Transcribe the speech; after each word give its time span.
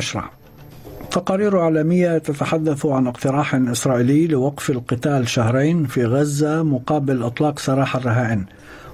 النشرة 0.00 0.30
تقارير 1.10 1.58
عالمية 1.58 2.18
تتحدث 2.18 2.86
عن 2.86 3.06
اقتراح 3.06 3.54
إسرائيلي 3.54 4.26
لوقف 4.26 4.70
القتال 4.70 5.28
شهرين 5.28 5.86
في 5.86 6.04
غزة 6.04 6.62
مقابل 6.62 7.22
إطلاق 7.22 7.58
سراح 7.58 7.96
الرهائن 7.96 8.44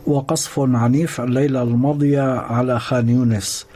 وقصف 0.06 0.60
عنيف 0.60 1.20
الليلة 1.20 1.62
الماضية 1.62 2.22
على 2.22 2.78
خان 2.80 3.08
يونس. 3.08 3.66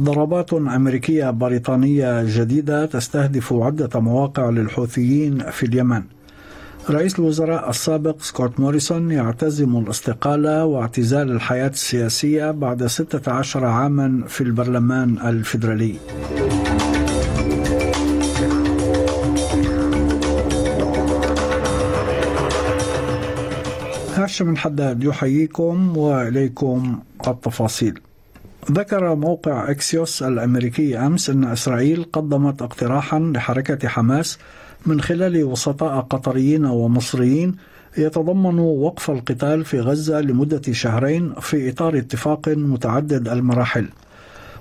ضربات 0.00 0.52
أمريكية 0.52 1.30
بريطانية 1.30 2.22
جديدة 2.22 2.86
تستهدف 2.86 3.52
عدة 3.52 4.00
مواقع 4.00 4.50
للحوثيين 4.50 5.38
في 5.50 5.66
اليمن. 5.66 6.02
رئيس 6.90 7.18
الوزراء 7.18 7.70
السابق 7.70 8.22
سكوت 8.22 8.60
موريسون 8.60 9.10
يعتزم 9.10 9.76
الاستقالة 9.76 10.64
واعتزال 10.64 11.30
الحياة 11.30 11.68
السياسية 11.68 12.50
بعد 12.50 12.86
16 12.86 13.64
عاما 13.64 14.24
في 14.28 14.40
البرلمان 14.40 15.18
الفيدرالي. 15.28 15.94
هاشم 24.28 24.50
الحداد 24.50 25.04
يحييكم 25.04 25.96
وإليكم 25.96 26.98
التفاصيل 27.28 28.00
ذكر 28.72 29.14
موقع 29.14 29.70
إكسيوس 29.70 30.22
الأمريكي 30.22 30.98
أمس 30.98 31.30
أن 31.30 31.44
إسرائيل 31.44 32.04
قدمت 32.12 32.62
اقتراحا 32.62 33.18
لحركة 33.18 33.88
حماس 33.88 34.38
من 34.86 35.00
خلال 35.00 35.44
وسطاء 35.44 36.00
قطريين 36.00 36.64
ومصريين 36.64 37.56
يتضمن 37.98 38.58
وقف 38.58 39.10
القتال 39.10 39.64
في 39.64 39.80
غزة 39.80 40.20
لمدة 40.20 40.62
شهرين 40.72 41.34
في 41.40 41.70
إطار 41.70 41.98
اتفاق 41.98 42.48
متعدد 42.48 43.28
المراحل. 43.28 43.88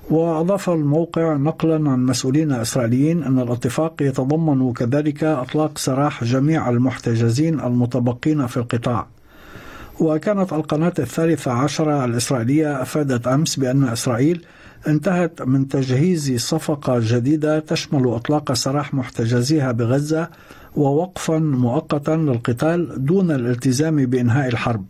وأضاف 0.10 0.70
الموقع 0.70 1.34
نقلا 1.34 1.92
عن 1.92 2.06
مسؤولين 2.06 2.52
إسرائيليين 2.52 3.24
أن 3.24 3.40
الاتفاق 3.40 4.02
يتضمن 4.02 4.74
كذلك 4.74 5.24
إطلاق 5.24 5.78
سراح 5.78 6.24
جميع 6.24 6.70
المحتجزين 6.70 7.60
المتبقين 7.60 8.48
في 8.48 8.58
القطاع. 8.58 9.17
وكانت 10.00 10.54
القناة 10.54 10.94
الثالثة 11.00 11.52
عشرة 11.52 12.06
الإسرائيلية 12.06 12.82
أفادت 12.82 13.28
أمس 13.28 13.56
بأن 13.56 13.84
إسرائيل 13.84 14.46
انتهت 14.88 15.42
من 15.42 15.68
تجهيز 15.68 16.36
صفقة 16.36 17.00
جديدة 17.00 17.60
تشمل 17.60 18.08
إطلاق 18.08 18.54
سراح 18.54 18.94
محتجزيها 18.94 19.72
بغزة 19.72 20.30
ووقفا 20.76 21.38
مؤقتا 21.40 22.12
للقتال 22.16 23.06
دون 23.06 23.32
الالتزام 23.32 24.06
بإنهاء 24.06 24.48
الحرب. 24.48 24.86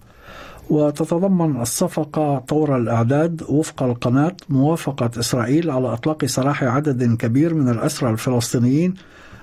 وتتضمن 0.69 1.61
الصفقة 1.61 2.38
طور 2.39 2.78
الإعداد 2.78 3.44
وفق 3.50 3.83
القناة 3.83 4.35
موافقة 4.50 5.11
إسرائيل 5.19 5.72
على 5.72 5.94
إطلاق 5.94 6.25
سراح 6.25 6.63
عدد 6.63 7.16
كبير 7.16 7.53
من 7.53 7.69
الأسرى 7.69 8.09
الفلسطينيين 8.09 8.94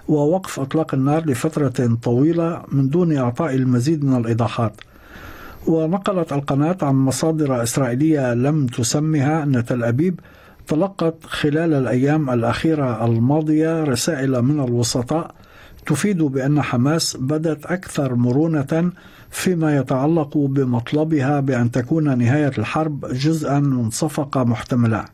ووقف 0.09 0.61
إطلاق 0.61 0.95
النار 0.95 1.27
لفترة 1.27 1.99
طويلة 2.03 2.63
من 2.73 2.89
دون 2.89 3.17
إعطاء 3.17 3.55
المزيد 3.55 4.05
من 4.05 4.17
الإيضاحات. 4.17 4.73
ونقلت 5.67 6.33
القناة 6.33 6.77
عن 6.83 6.95
مصادر 6.95 7.63
إسرائيلية 7.63 8.35
لم 8.35 8.67
تسمها 8.67 9.43
أن 9.43 9.65
تل 9.65 9.85
أبيب 9.85 10.21
تلقت 10.67 11.25
خلال 11.25 11.75
الأيام 11.75 12.31
الأخيرة 12.31 13.05
الماضية 13.05 13.85
رسائل 13.85 14.43
من 14.43 14.65
الوسطاء 14.65 15.35
تفيد 15.87 16.23
بأن 16.23 16.63
حماس 16.63 17.17
بدت 17.21 17.67
أكثر 17.67 18.15
مرونة 18.15 18.93
فيما 19.31 19.77
يتعلق 19.77 20.39
بمطلبها 20.39 21.41
بأن 21.41 21.71
تكون 21.71 22.19
نهاية 22.19 22.53
الحرب 22.59 23.07
جزءا 23.07 23.61
من 23.61 23.91
صفقة 23.91 24.45
محتملة. 24.45 25.14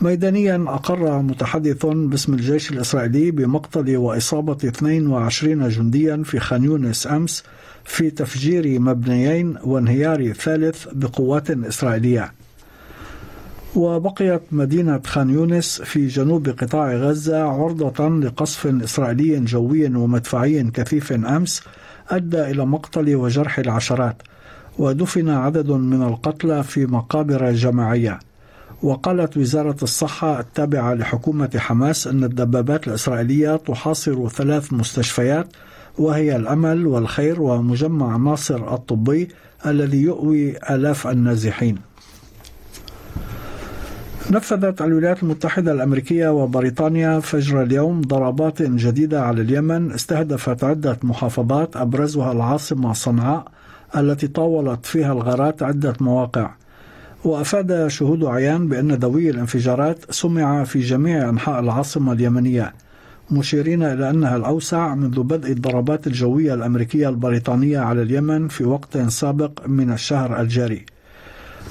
ميدانيا 0.00 0.64
أقر 0.68 1.22
متحدث 1.22 1.86
باسم 1.86 2.34
الجيش 2.34 2.70
الإسرائيلي 2.70 3.30
بمقتل 3.30 3.96
وإصابة 3.96 4.56
22 4.64 5.68
جنديا 5.68 6.22
في 6.24 6.40
خان 6.40 6.64
يونس 6.64 7.06
أمس 7.06 7.44
في 7.84 8.10
تفجير 8.10 8.80
مبنيين 8.80 9.56
وانهيار 9.64 10.32
ثالث 10.32 10.86
بقوات 10.92 11.50
إسرائيلية. 11.50 12.32
وبقيت 13.74 14.42
مدينة 14.52 15.00
خان 15.06 15.30
يونس 15.30 15.82
في 15.82 16.06
جنوب 16.06 16.48
قطاع 16.48 16.92
غزة 16.92 17.42
عرضة 17.42 18.08
لقصف 18.08 18.66
إسرائيلي 18.66 19.40
جوي 19.40 19.86
ومدفعي 19.86 20.62
كثيف 20.62 21.12
أمس 21.12 21.62
أدى 22.08 22.42
إلى 22.42 22.66
مقتل 22.66 23.14
وجرح 23.14 23.58
العشرات 23.58 24.22
ودفن 24.78 25.28
عدد 25.28 25.70
من 25.70 26.02
القتلى 26.02 26.62
في 26.62 26.86
مقابر 26.86 27.52
جماعية. 27.52 28.18
وقالت 28.82 29.36
وزارة 29.36 29.76
الصحة 29.82 30.40
التابعة 30.40 30.94
لحكومة 30.94 31.50
حماس 31.56 32.06
أن 32.06 32.24
الدبابات 32.24 32.88
الإسرائيلية 32.88 33.56
تحاصر 33.56 34.28
ثلاث 34.28 34.72
مستشفيات 34.72 35.46
وهي 35.98 36.36
الأمل 36.36 36.86
والخير 36.86 37.42
ومجمع 37.42 38.16
ناصر 38.16 38.74
الطبي 38.74 39.28
الذي 39.66 40.02
يؤوي 40.02 40.56
آلاف 40.70 41.06
النازحين. 41.06 41.78
نفذت 44.30 44.82
الولايات 44.82 45.22
المتحدة 45.22 45.72
الأمريكية 45.72 46.28
وبريطانيا 46.28 47.20
فجر 47.20 47.62
اليوم 47.62 48.00
ضربات 48.00 48.62
جديدة 48.62 49.22
على 49.22 49.42
اليمن 49.42 49.92
استهدفت 49.92 50.64
عدة 50.64 50.98
محافظات 51.02 51.76
أبرزها 51.76 52.32
العاصمة 52.32 52.92
صنعاء 52.92 53.44
التي 53.96 54.28
طاولت 54.28 54.86
فيها 54.86 55.12
الغارات 55.12 55.62
عدة 55.62 55.94
مواقع. 56.00 56.50
وأفاد 57.24 57.88
شهود 57.88 58.24
عيان 58.24 58.68
بأن 58.68 58.98
دوي 58.98 59.30
الانفجارات 59.30 59.98
سمع 60.10 60.64
في 60.64 60.80
جميع 60.80 61.28
أنحاء 61.28 61.60
العاصمة 61.60 62.12
اليمنية 62.12 62.72
مشيرين 63.30 63.82
إلى 63.82 64.10
أنها 64.10 64.36
الأوسع 64.36 64.94
منذ 64.94 65.22
بدء 65.22 65.52
الضربات 65.52 66.06
الجوية 66.06 66.54
الأمريكية 66.54 67.08
البريطانية 67.08 67.78
على 67.78 68.02
اليمن 68.02 68.48
في 68.48 68.64
وقت 68.64 68.98
سابق 68.98 69.66
من 69.66 69.92
الشهر 69.92 70.40
الجاري. 70.40 70.86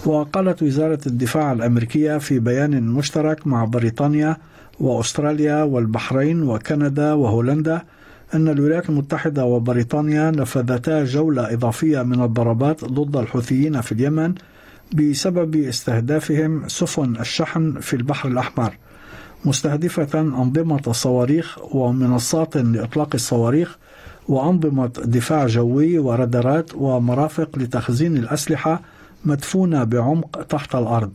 وقالت 0.06 0.64
وزارة 0.64 1.00
الدفاع 1.08 1.52
الأمريكية 1.52 2.18
في 2.18 2.40
بيان 2.40 2.84
مشترك 2.84 3.48
مع 3.48 3.66
بريطانيا 3.66 4.38
وأستراليا 4.80 5.64
والبحرين 5.64 6.44
وكندا 6.44 7.14
وهولندا 7.14 7.82
أن 8.34 8.48
الولايات 8.48 8.90
المتحدة 8.90 9.46
وبريطانيا 9.46 10.32
نفذتا 10.32 11.04
جولة 11.04 11.54
إضافية 11.54 12.04
من 12.04 12.22
الضربات 12.24 12.86
ضد 12.86 13.18
الحوثيين 13.18 13.82
في 13.82 13.92
اليمن 13.92 14.34
بسبب 14.94 15.56
استهدافهم 15.56 16.68
سفن 16.68 17.16
الشحن 17.20 17.80
في 17.80 17.96
البحر 17.96 18.30
الأحمر 18.30 18.78
مستهدفة 19.46 20.20
أنظمة 20.20 20.92
صواريخ 20.92 21.76
ومنصات 21.76 22.58
لإطلاق 22.58 23.10
الصواريخ 23.14 23.78
وأنظمة 24.28 24.88
دفاع 25.06 25.48
جوي 25.48 26.00
ورادارات 26.00 26.76
ومرافق 26.76 27.50
لتخزين 27.58 28.18
الأسلحة 28.18 28.82
مدفونة 29.26 29.84
بعمق 29.84 30.42
تحت 30.42 30.76
الأرض. 30.76 31.12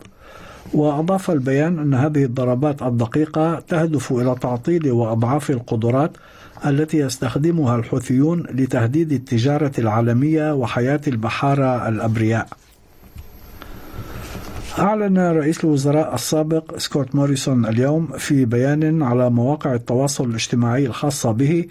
وأضاف 0.74 1.30
البيان 1.30 1.78
أن 1.78 1.94
هذه 1.94 2.24
الضربات 2.24 2.82
الدقيقة 2.82 3.60
تهدف 3.60 4.12
إلى 4.12 4.36
تعطيل 4.40 4.90
وأضعاف 4.90 5.50
القدرات 5.50 6.10
التي 6.66 6.98
يستخدمها 6.98 7.76
الحوثيون 7.76 8.42
لتهديد 8.42 9.12
التجارة 9.12 9.72
العالمية 9.78 10.54
وحياة 10.54 11.00
البحارة 11.08 11.88
الأبرياء. 11.88 12.48
أعلن 14.78 15.18
رئيس 15.18 15.64
الوزراء 15.64 16.14
السابق 16.14 16.78
سكوت 16.78 17.14
موريسون 17.14 17.66
اليوم 17.66 18.06
في 18.06 18.44
بيان 18.44 19.02
على 19.02 19.30
مواقع 19.30 19.74
التواصل 19.74 20.28
الاجتماعي 20.30 20.86
الخاصة 20.86 21.32
به 21.32 21.64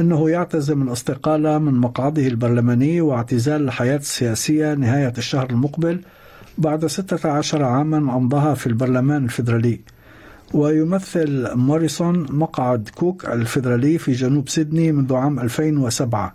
أنه 0.00 0.30
يعتزم 0.30 0.82
الاستقالة 0.82 1.58
من 1.58 1.74
مقعده 1.74 2.26
البرلماني 2.26 3.00
واعتزال 3.00 3.62
الحياة 3.62 3.96
السياسية 3.96 4.74
نهاية 4.74 5.12
الشهر 5.18 5.50
المقبل 5.50 6.00
بعد 6.58 6.86
16 6.86 7.62
عاما 7.62 7.96
أمضاها 8.16 8.54
في 8.54 8.66
البرلمان 8.66 9.24
الفيدرالي. 9.24 9.80
ويمثل 10.54 11.48
موريسون 11.54 12.26
مقعد 12.30 12.88
كوك 12.94 13.24
الفيدرالي 13.26 13.98
في 13.98 14.12
جنوب 14.12 14.48
سيدني 14.48 14.92
منذ 14.92 15.14
عام 15.14 15.40
2007 15.40 16.34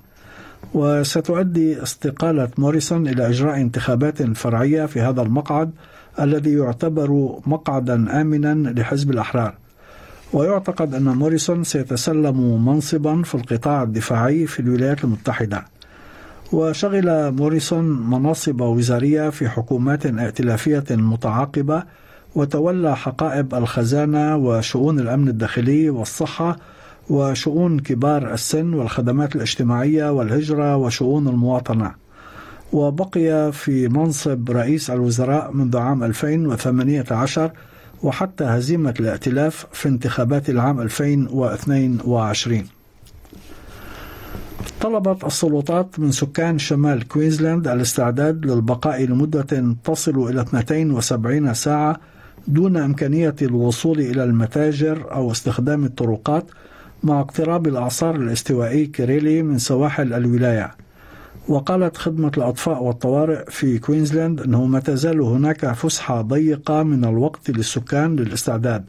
وستؤدي 0.74 1.84
استقالة 1.84 2.50
موريسون 2.58 3.08
إلى 3.08 3.30
إجراء 3.30 3.62
انتخابات 3.62 4.22
فرعية 4.24 4.86
في 4.86 5.02
هذا 5.02 5.22
المقعد 5.22 5.72
الذي 6.20 6.54
يعتبر 6.54 7.40
مقعدا 7.46 8.22
آمنا 8.22 8.74
لحزب 8.80 9.12
الأحرار. 9.12 9.54
ويعتقد 10.34 10.96
أن 10.96 11.04
موريسون 11.04 11.64
سيتسلم 11.64 12.66
منصبا 12.66 13.22
في 13.24 13.36
القطاع 13.36 13.84
الدفاعي 13.84 14.48
في 14.48 14.60
الولايات 14.60 15.04
المتحدة. 15.04 15.66
وشغل 16.54 17.32
موريسون 17.32 18.10
مناصب 18.10 18.62
وزارية 18.62 19.30
في 19.30 19.50
حكومات 19.50 20.06
ائتلافية 20.06 20.84
متعاقبة 20.90 21.84
وتولى 22.36 22.96
حقائب 22.96 23.56
الخزانة 23.56 24.36
وشؤون 24.36 25.00
الأمن 25.00 25.28
الداخلي 25.28 25.90
والصحة 25.90 26.58
وشؤون 27.10 27.80
كبار 27.80 28.34
السن 28.34 28.74
والخدمات 28.74 29.36
الاجتماعية 29.36 30.12
والهجرة 30.12 30.76
وشؤون 30.76 31.28
المواطنة. 31.28 32.01
وبقي 32.74 33.52
في 33.52 33.88
منصب 33.88 34.52
رئيس 34.52 34.90
الوزراء 34.90 35.52
منذ 35.52 35.78
عام 35.78 36.04
2018 36.04 37.52
وحتى 38.04 38.44
هزيمة 38.44 38.94
الائتلاف 39.00 39.66
في 39.72 39.90
انتخابات 39.90 40.50
العام 40.50 40.82
2022 40.82 42.66
طلبت 44.82 45.24
السلطات 45.24 46.00
من 46.00 46.12
سكان 46.12 46.60
شمال 46.60 47.08
كوينزلاند 47.08 47.68
الاستعداد 47.68 48.46
للبقاء 48.46 49.04
لمدة 49.06 49.76
تصل 49.84 50.30
إلى 50.30 50.42
72 50.42 51.54
ساعة 51.54 52.00
دون 52.48 52.78
إمكانية 52.78 53.36
الوصول 53.42 54.00
إلى 54.00 54.24
المتاجر 54.24 55.14
أو 55.14 55.32
استخدام 55.32 55.84
الطرقات 55.86 56.46
مع 57.04 57.20
اقتراب 57.20 57.68
الإعصار 57.68 58.16
الاستوائي 58.16 58.86
كيريلي 58.86 59.44
من 59.44 59.58
سواحل 59.58 60.14
الولاية. 60.14 60.72
وقالت 61.52 61.98
خدمة 61.98 62.32
الأطفاء 62.38 62.84
والطوارئ 62.84 63.46
في 63.50 63.80
كوينزلاند 63.80 64.42
أنه 64.42 64.66
ما 64.66 64.80
تزال 64.80 65.22
هناك 65.22 65.72
فسحة 65.74 66.22
ضيقة 66.22 66.84
من 66.84 67.06
الوقت 67.06 67.50
للسكان 67.50 68.16
للاستعداد 68.16 68.86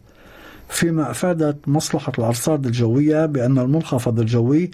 فيما 0.69 1.11
أفادت 1.11 1.69
مصلحة 1.69 2.13
الأرصاد 2.19 2.67
الجوية 2.67 3.27
بأن 3.27 3.59
المنخفض 3.59 4.21
الجوي 4.21 4.71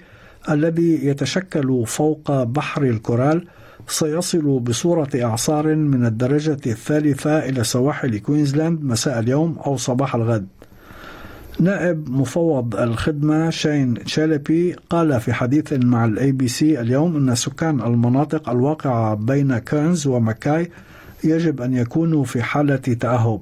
الذي 0.49 1.05
يتشكل 1.05 1.83
فوق 1.87 2.43
بحر 2.43 2.83
الكورال 2.83 3.47
سيصل 3.87 4.59
بصورة 4.59 5.09
إعصار 5.15 5.75
من 5.75 6.05
الدرجة 6.05 6.57
الثالثة 6.65 7.39
إلى 7.39 7.63
سواحل 7.63 8.17
كوينزلاند 8.17 8.83
مساء 8.83 9.19
اليوم 9.19 9.57
أو 9.65 9.77
صباح 9.77 10.15
الغد. 10.15 10.47
نائب 11.59 12.09
مفوض 12.09 12.75
الخدمة 12.75 13.49
شين 13.49 14.05
شالبي 14.05 14.75
قال 14.89 15.21
في 15.21 15.33
حديث 15.33 15.73
مع 15.73 16.05
ال 16.05 16.31
ABC 16.31 16.81
اليوم 16.81 17.15
أن 17.15 17.35
سكان 17.35 17.81
المناطق 17.81 18.49
الواقعة 18.49 19.15
بين 19.15 19.57
كيرنز 19.57 20.07
ومكاي 20.07 20.71
يجب 21.23 21.61
أن 21.61 21.73
يكونوا 21.73 22.23
في 22.23 22.43
حالة 22.43 22.75
تأهب. 22.75 23.41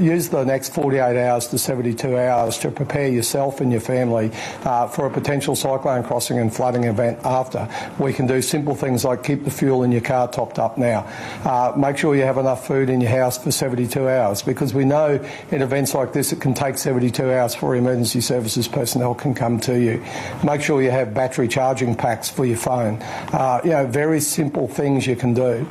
Use 0.00 0.28
the 0.28 0.44
next 0.44 0.74
48 0.74 1.16
hours 1.26 1.48
to 1.48 1.58
72 1.58 2.16
hours 2.16 2.58
to 2.58 2.70
prepare 2.70 3.08
yourself 3.08 3.60
and 3.60 3.70
your 3.72 3.80
family 3.80 4.30
uh, 4.64 4.86
for 4.88 5.06
a 5.06 5.10
potential 5.10 5.56
cyclone 5.56 6.02
crossing 6.02 6.38
and 6.38 6.54
flooding 6.54 6.84
event 6.84 7.18
after. 7.24 7.68
We 7.98 8.12
can 8.12 8.26
do 8.26 8.42
simple 8.42 8.74
things 8.74 9.04
like 9.04 9.22
keep 9.22 9.44
the 9.44 9.50
fuel 9.50 9.82
in 9.82 9.92
your 9.92 10.00
car 10.00 10.28
topped 10.28 10.58
up 10.58 10.78
now. 10.78 11.06
Uh, 11.44 11.72
make 11.76 11.98
sure 11.98 12.14
you 12.14 12.22
have 12.22 12.38
enough 12.38 12.66
food 12.66 12.90
in 12.90 13.00
your 13.00 13.10
house 13.10 13.38
for 13.38 13.50
72 13.50 14.08
hours 14.08 14.42
because 14.42 14.74
we 14.74 14.84
know 14.84 15.24
in 15.50 15.62
events 15.62 15.94
like 15.94 16.12
this 16.12 16.32
it 16.32 16.40
can 16.40 16.54
take 16.54 16.78
72 16.78 17.32
hours 17.32 17.54
for 17.54 17.74
emergency 17.74 18.20
services 18.20 18.68
personnel 18.68 19.14
can 19.14 19.34
come 19.34 19.58
to 19.60 19.78
you. 19.78 20.02
Make 20.44 20.62
sure 20.62 20.82
you 20.82 20.90
have 20.90 21.14
battery 21.14 21.48
charging 21.48 21.94
packs 21.94 22.28
for 22.28 22.44
your 22.44 22.56
phone. 22.56 22.98
Uh, 23.32 23.60
you 23.64 23.70
know, 23.70 23.86
very 23.86 24.20
simple 24.20 24.68
things 24.68 25.06
you 25.06 25.16
can 25.16 25.34
do. 25.34 25.66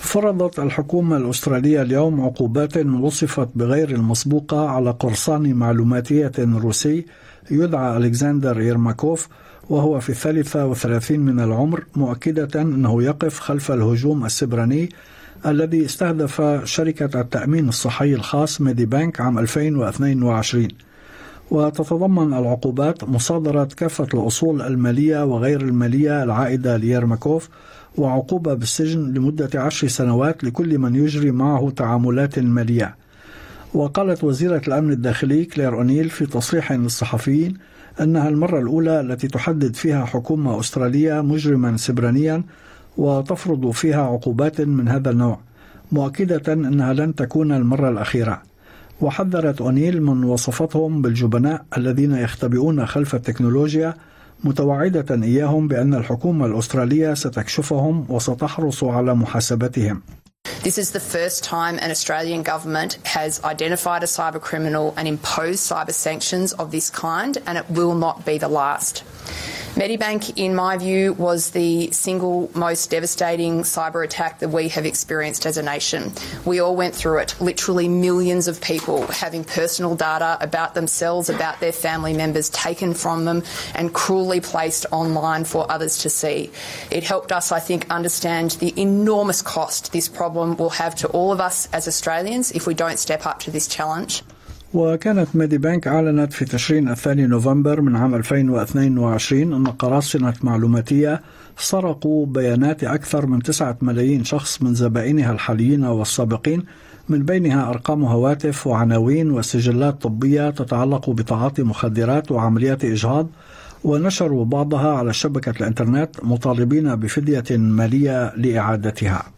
فرضت 0.00 0.58
الحكومة 0.58 1.16
الأسترالية 1.16 1.82
اليوم 1.82 2.20
عقوبات 2.20 2.76
وصفت 2.76 3.48
بغير 3.54 3.90
المسبوقة 3.90 4.68
على 4.68 4.90
قرصان 4.90 5.54
معلوماتية 5.54 6.32
روسي 6.38 7.06
يدعى 7.50 7.96
ألكسندر 7.96 8.60
يرماكوف 8.60 9.28
وهو 9.70 10.00
في 10.00 10.10
الثالثة 10.10 10.66
والثلاثين 10.66 11.20
من 11.20 11.40
العمر 11.40 11.84
مؤكدة 11.96 12.62
أنه 12.62 13.02
يقف 13.02 13.40
خلف 13.40 13.72
الهجوم 13.72 14.24
السبراني 14.24 14.88
الذي 15.46 15.84
استهدف 15.84 16.42
شركة 16.64 17.20
التأمين 17.20 17.68
الصحي 17.68 18.14
الخاص 18.14 18.60
ميدي 18.60 18.86
بانك 18.86 19.20
عام 19.20 19.38
2022 19.38 20.68
وتتضمن 21.50 22.34
العقوبات 22.34 23.04
مصادرة 23.04 23.68
كافة 23.76 24.06
الأصول 24.14 24.62
المالية 24.62 25.24
وغير 25.24 25.60
المالية 25.60 26.22
العائدة 26.22 26.76
ليرماكوف 26.76 27.48
وعقوبة 27.98 28.54
بالسجن 28.54 29.14
لمدة 29.14 29.62
عشر 29.62 29.88
سنوات 29.88 30.44
لكل 30.44 30.78
من 30.78 30.94
يجري 30.96 31.30
معه 31.30 31.70
تعاملات 31.70 32.38
مالية. 32.38 32.94
وقالت 33.74 34.24
وزيرة 34.24 34.62
الأمن 34.68 34.92
الداخلي 34.92 35.44
كلير 35.44 35.74
أونيل 35.74 36.10
في 36.10 36.26
تصريح 36.26 36.72
للصحفيين 36.72 37.54
أنها 38.00 38.28
المرة 38.28 38.58
الأولى 38.60 39.00
التي 39.00 39.28
تحدد 39.28 39.76
فيها 39.76 40.04
حكومة 40.04 40.60
أسترالية 40.60 41.20
مجرما 41.20 41.76
سبرانيا 41.76 42.42
وتفرض 42.96 43.70
فيها 43.70 44.02
عقوبات 44.02 44.60
من 44.60 44.88
هذا 44.88 45.10
النوع 45.10 45.40
مؤكدة 45.92 46.52
أنها 46.52 46.92
لن 46.92 47.14
تكون 47.14 47.52
المرة 47.52 47.88
الأخيرة. 47.88 48.42
وحذرت 49.00 49.60
أونيل 49.60 50.02
من 50.02 50.24
وصفتهم 50.24 51.02
بالجبناء 51.02 51.64
الذين 51.76 52.12
يختبئون 52.12 52.86
خلف 52.86 53.14
التكنولوجيا 53.14 53.94
متوعدة 54.44 55.22
إياهم 55.24 55.68
بأن 55.68 55.94
الحكومة 55.94 56.46
الأسترالية 56.46 57.14
ستكشفهم 57.14 58.06
وستحرص 58.08 58.84
على 58.84 59.14
محاسبتهم. 59.14 60.02
This 60.62 60.78
is 60.78 60.90
the 60.90 61.00
first 61.00 61.44
time 61.44 61.78
an 61.78 61.90
Australian 61.90 62.42
government 62.42 62.98
has 63.04 63.42
identified 63.44 64.02
a 64.02 64.06
cyber 64.06 64.40
criminal 64.40 64.94
and 64.96 65.06
imposed 65.06 65.60
cyber 65.70 65.92
sanctions 65.92 66.52
of 66.54 66.70
this 66.70 66.90
kind, 66.90 67.38
and 67.46 67.58
it 67.58 67.66
will 67.70 67.94
not 67.94 68.24
be 68.24 68.38
the 68.38 68.48
last. 68.48 69.04
Medibank, 69.78 70.32
in 70.36 70.56
my 70.56 70.76
view, 70.76 71.12
was 71.12 71.50
the 71.50 71.92
single 71.92 72.50
most 72.52 72.90
devastating 72.90 73.62
cyber 73.62 74.04
attack 74.04 74.40
that 74.40 74.48
we 74.48 74.66
have 74.70 74.84
experienced 74.84 75.46
as 75.46 75.56
a 75.56 75.62
nation. 75.62 76.12
We 76.44 76.58
all 76.58 76.74
went 76.74 76.96
through 76.96 77.18
it, 77.18 77.40
literally 77.40 77.86
millions 77.86 78.48
of 78.48 78.60
people 78.60 79.06
having 79.06 79.44
personal 79.44 79.94
data 79.94 80.36
about 80.40 80.74
themselves, 80.74 81.28
about 81.30 81.60
their 81.60 81.70
family 81.70 82.12
members 82.12 82.50
taken 82.50 82.92
from 82.92 83.24
them 83.24 83.44
and 83.76 83.94
cruelly 83.94 84.40
placed 84.40 84.84
online 84.90 85.44
for 85.44 85.70
others 85.70 85.98
to 85.98 86.10
see. 86.10 86.50
It 86.90 87.04
helped 87.04 87.30
us, 87.30 87.52
I 87.52 87.60
think, 87.60 87.88
understand 87.88 88.56
the 88.58 88.74
enormous 88.76 89.42
cost 89.42 89.92
this 89.92 90.08
problem 90.08 90.56
will 90.56 90.70
have 90.70 90.96
to 90.96 91.08
all 91.10 91.30
of 91.30 91.40
us 91.40 91.68
as 91.72 91.86
Australians 91.86 92.50
if 92.50 92.66
we 92.66 92.74
don't 92.74 92.98
step 92.98 93.26
up 93.26 93.38
to 93.42 93.52
this 93.52 93.68
challenge. 93.68 94.24
وكانت 94.74 95.36
ميدي 95.36 95.58
بانك 95.58 95.88
أعلنت 95.88 96.32
في 96.32 96.44
تشرين 96.44 96.88
الثاني 96.88 97.26
نوفمبر 97.26 97.80
من 97.80 97.96
عام 97.96 98.14
2022 98.14 99.52
أن 99.52 99.66
قراصنة 99.66 100.34
معلوماتية 100.42 101.22
سرقوا 101.56 102.26
بيانات 102.26 102.84
أكثر 102.84 103.26
من 103.26 103.42
9 103.42 103.78
ملايين 103.82 104.24
شخص 104.24 104.62
من 104.62 104.74
زبائنها 104.74 105.32
الحاليين 105.32 105.84
والسابقين 105.84 106.64
من 107.08 107.24
بينها 107.24 107.70
أرقام 107.70 108.04
هواتف 108.04 108.66
وعناوين 108.66 109.30
وسجلات 109.30 110.02
طبية 110.02 110.50
تتعلق 110.50 111.10
بتعاطي 111.10 111.62
مخدرات 111.62 112.32
وعمليات 112.32 112.84
إجهاض 112.84 113.28
ونشروا 113.84 114.44
بعضها 114.44 114.92
على 114.92 115.12
شبكة 115.12 115.50
الإنترنت 115.60 116.10
مطالبين 116.22 116.96
بفدية 116.96 117.56
مالية 117.56 118.32
لإعادتها. 118.36 119.37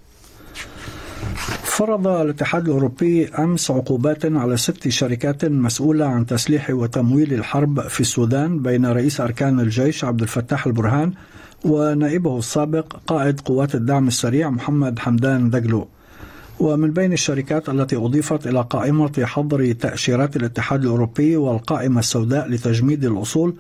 فرض 1.70 2.06
الاتحاد 2.06 2.68
الأوروبي 2.68 3.28
أمس 3.28 3.70
عقوبات 3.70 4.24
على 4.24 4.56
ست 4.56 4.88
شركات 4.88 5.44
مسؤولة 5.44 6.06
عن 6.06 6.26
تسليح 6.26 6.70
وتمويل 6.70 7.34
الحرب 7.34 7.80
في 7.80 8.00
السودان 8.00 8.58
بين 8.62 8.86
رئيس 8.86 9.20
أركان 9.20 9.60
الجيش 9.60 10.04
عبد 10.04 10.20
الفتاح 10.22 10.66
البرهان 10.66 11.12
ونائبه 11.64 12.38
السابق 12.38 12.96
قائد 13.06 13.40
قوات 13.40 13.74
الدعم 13.74 14.08
السريع 14.08 14.50
محمد 14.50 14.98
حمدان 14.98 15.50
دقلو 15.50 15.88
ومن 16.60 16.90
بين 16.90 17.12
الشركات 17.12 17.68
التي 17.68 17.96
أضيفت 17.96 18.46
إلى 18.46 18.66
قائمة 18.70 19.12
حظر 19.24 19.72
تأشيرات 19.72 20.36
الاتحاد 20.36 20.82
الأوروبي 20.82 21.36
والقائمة 21.36 21.98
السوداء 22.00 22.48
لتجميد 22.48 23.04
الأصول 23.04 23.54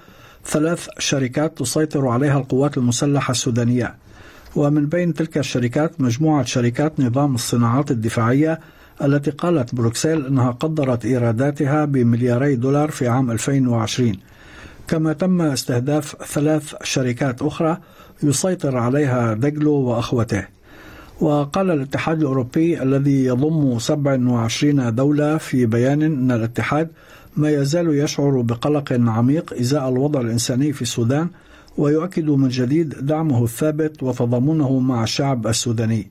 ثلاث 0.46 0.88
شركات 0.98 1.58
تسيطر 1.58 2.08
عليها 2.08 2.38
القوات 2.38 2.78
المسلحة 2.78 3.30
السودانية. 3.30 3.94
ومن 4.56 4.86
بين 4.86 5.14
تلك 5.14 5.38
الشركات 5.38 6.00
مجموعة 6.00 6.44
شركات 6.44 7.00
نظام 7.00 7.34
الصناعات 7.34 7.90
الدفاعية 7.90 8.60
التي 9.04 9.30
قالت 9.30 9.74
بروكسل 9.74 10.26
أنها 10.26 10.50
قدرت 10.50 11.04
إيراداتها 11.04 11.84
بملياري 11.84 12.56
دولار 12.56 12.90
في 12.90 13.08
عام 13.08 13.30
2020 13.30 14.12
كما 14.88 15.12
تم 15.12 15.40
استهداف 15.42 16.16
ثلاث 16.24 16.74
شركات 16.82 17.42
أخرى 17.42 17.78
يسيطر 18.22 18.76
عليها 18.76 19.34
دجلو 19.34 19.72
وأخوته. 19.72 20.44
وقال 21.20 21.70
الاتحاد 21.70 22.20
الأوروبي 22.20 22.82
الذي 22.82 23.24
يضم 23.24 23.78
27 23.78 24.94
دولة 24.94 25.36
في 25.36 25.66
بيان 25.66 26.02
أن 26.02 26.30
الاتحاد 26.30 26.88
ما 27.36 27.50
يزال 27.50 27.98
يشعر 27.98 28.40
بقلق 28.40 28.92
عميق 28.92 29.54
إزاء 29.60 29.88
الوضع 29.88 30.20
الإنساني 30.20 30.72
في 30.72 30.82
السودان 30.82 31.28
ويؤكد 31.78 32.24
من 32.30 32.48
جديد 32.48 33.06
دعمه 33.06 33.44
الثابت 33.44 34.02
وتضامنه 34.02 34.78
مع 34.78 35.02
الشعب 35.02 35.46
السوداني. 35.46 36.06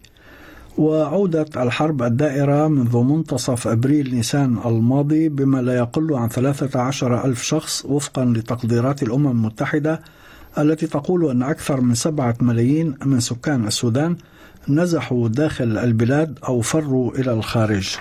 وعودت 0.78 1.58
الحرب 1.58 2.02
الدائرة 2.04 2.68
منذ 2.68 2.98
منتصف 2.98 3.68
أبريل 3.68 4.16
نيسان 4.16 4.58
الماضي 4.66 5.30
بما 5.30 5.62
لا 5.62 5.76
يقل 5.76 6.14
عن 6.14 6.30
13 6.30 7.26
ألف 7.26 7.44
شخص 7.44 7.86
وفقا 7.86 8.26
لتقديرات 8.26 9.04
الأمم 9.04 9.28
المتحدة 9.28 10.02
التي 10.58 10.88
تقول 10.88 11.30
أن 11.30 11.44
أكثر 11.44 11.82
من 11.82 11.96
سبعة 11.96 12.36
ملايين 12.42 12.96
من 13.06 13.20
سكان 13.20 13.68
السودان 13.68 14.16
نزحوا 14.70 15.28
داخل 15.28 15.78
البلاد 15.78 16.40
أو 16.48 16.62
فروا 16.62 17.12
إلى 17.12 17.34
الخارج. 17.34 17.98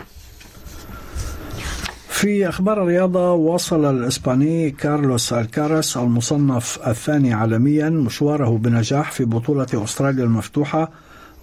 في 2.18 2.48
أخبار 2.48 2.82
الرياضة 2.82 3.32
واصل 3.32 3.84
الإسباني 3.84 4.70
كارلوس 4.70 5.32
الكاراس 5.32 5.96
المصنف 5.96 6.78
الثاني 6.86 7.32
عالميا 7.32 7.90
مشواره 7.90 8.58
بنجاح 8.58 9.12
في 9.12 9.24
بطولة 9.24 9.66
أستراليا 9.74 10.24
المفتوحة 10.24 10.90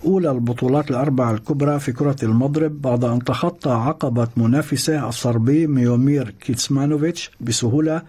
أولى 0.05 0.32
البطولات 0.32 0.91
الأربع 0.91 1.32
الكبرى 1.32 1.79
في 1.79 1.91
كرة 1.91 2.15
المضرب 2.24 2.82
بعد 2.82 3.03
أن 3.03 3.24
تخطى 3.24 3.70
عقبة 3.72 4.27
منافسه 4.38 5.10
الصربي 5.10 5.67
ميومير 5.67 6.29
كيتسمانوفيتش 6.29 7.32
بسهولة 7.41 8.01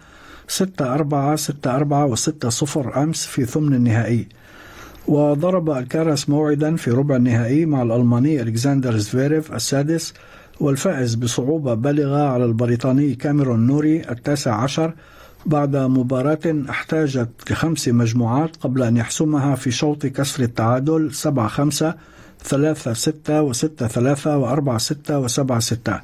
6 0.48 0.94
4 0.94 1.36
6 1.36 1.76
4 1.76 2.06
و 2.06 2.14
6 2.14 2.48
0 2.48 3.02
أمس 3.02 3.26
في 3.26 3.44
ثمن 3.44 3.74
النهائي. 3.74 4.28
وضرب 5.08 5.70
ألكارس 5.70 6.28
موعدا 6.28 6.76
في 6.76 6.90
ربع 6.90 7.16
النهائي 7.16 7.66
مع 7.66 7.82
الألماني 7.82 8.42
ألكسندر 8.42 8.96
زفيريف 8.96 9.52
السادس 9.52 10.14
والفائز 10.60 11.14
بصعوبة 11.14 11.74
بالغة 11.74 12.28
على 12.28 12.44
البريطاني 12.44 13.14
كاميرون 13.14 13.66
نوري 13.66 14.10
التاسع 14.10 14.54
عشر 14.54 14.94
بعد 15.46 15.76
مباراة 15.76 16.64
احتاجت 16.70 17.28
لخمس 17.50 17.88
مجموعات 17.88 18.56
قبل 18.56 18.82
أن 18.82 18.96
يحسمها 18.96 19.54
في 19.54 19.70
شوط 19.70 20.06
كسر 20.06 20.42
التعادل 20.42 21.14
7 21.14 21.48
5 21.48 21.94
3 22.44 22.92
6 22.92 23.42
و 23.42 23.52
6 23.52 23.86
3 23.86 24.38
و 24.38 24.46
4 24.46 24.78
6 24.78 25.18
و 25.18 25.26
7 25.26 25.58
6 25.58 26.00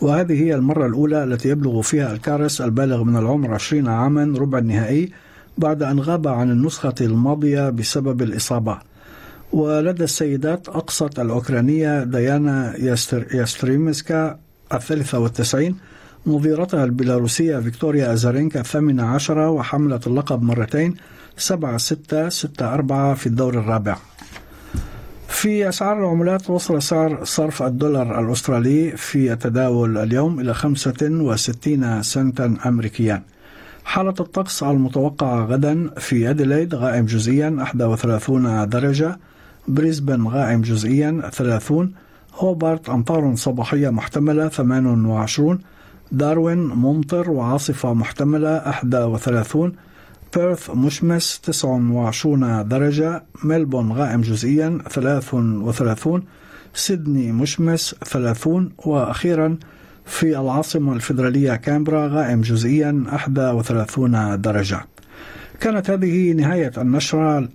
وهذه 0.00 0.42
هي 0.44 0.54
المرة 0.54 0.86
الأولى 0.86 1.24
التي 1.24 1.48
يبلغ 1.48 1.80
فيها 1.80 2.12
الكارس 2.12 2.60
البالغ 2.60 3.02
من 3.02 3.16
العمر 3.16 3.54
20 3.54 3.88
عاما 3.88 4.38
ربع 4.38 4.58
النهائي 4.58 5.12
بعد 5.58 5.82
أن 5.82 6.00
غاب 6.00 6.28
عن 6.28 6.50
النسخة 6.50 6.94
الماضية 7.00 7.70
بسبب 7.70 8.22
الإصابة. 8.22 8.78
ولدى 9.56 10.04
السيدات 10.04 10.68
أقصت 10.68 11.20
الأوكرانية 11.20 12.04
ديانا 12.04 12.74
يستريمسكا 13.32 14.38
الثالثة 14.74 15.18
والتسعين 15.18 15.76
نظيرتها 16.26 16.84
البيلاروسية 16.84 17.58
فيكتوريا 17.58 18.12
أزارينكا 18.12 18.60
الثامنة 18.60 19.06
عشرة 19.06 19.50
وحملة 19.50 20.00
اللقب 20.06 20.42
مرتين 20.42 20.94
سبعة 21.36 21.76
ستة 21.78 22.28
ستة 22.28 22.74
أربعة 22.74 23.14
في 23.14 23.26
الدور 23.26 23.58
الرابع. 23.58 23.96
في 25.28 25.68
أسعار 25.68 25.98
العملات 25.98 26.50
وصل 26.50 26.82
سعر 26.82 27.24
صرف 27.24 27.62
الدولار 27.62 28.20
الأسترالي 28.20 28.96
في 28.96 29.32
التداول 29.32 29.98
اليوم 29.98 30.40
إلى 30.40 30.54
65 30.54 32.02
سنتا 32.02 32.56
أمريكيا. 32.66 33.22
حالة 33.84 34.14
الطقس 34.20 34.62
المتوقعة 34.62 35.44
غدا 35.44 35.90
في 35.98 36.30
أديلايد 36.30 36.74
غائم 36.74 37.06
جزئيا 37.06 37.50
31 37.50 38.68
درجة 38.68 39.18
بريسبن 39.68 40.26
غائم 40.26 40.60
جزئيا 40.62 41.30
30 41.32 41.92
هوبارت 42.34 42.88
أمطار 42.88 43.34
صباحية 43.34 43.90
محتملة 43.90 44.48
28 44.48 45.58
داروين 46.12 46.58
ممطر 46.58 47.30
وعاصفة 47.30 47.94
محتملة 47.94 48.62
31 49.06 49.72
بيرث 50.36 50.70
مشمس 50.70 51.40
29 51.42 52.68
درجة. 52.68 53.22
ملبون 53.44 53.92
غائم 53.92 54.20
جزئيا 54.20 54.78
33 54.90 56.22
سيدني 56.74 57.32
مشمس 57.32 57.94
30 58.04 58.72
وأخيرا 58.78 59.58
في 60.06 60.40
العاصمة 60.40 60.92
الفيدرالية 60.92 61.56
كامبرا 61.56 62.08
غائم 62.08 62.40
جزئيا 62.40 63.04
31 63.36 64.40
درجة. 64.40 64.80
كانت 65.60 65.90
هذه 65.90 66.32
نهاية 66.32 66.72
النشرة. 66.78 67.48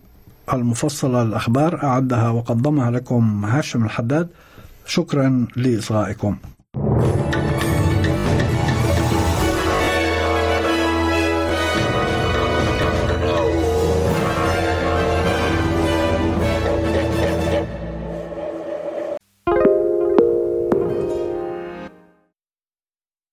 المفصلة 0.54 1.22
الأخبار 1.22 1.84
أعدها 1.84 2.30
وقدمها 2.30 2.92
لكم 2.92 3.46
هاشم 3.46 3.86
الحداد. 3.86 4.30
شكرا 4.86 5.48
لإصغائكم. 5.56 6.38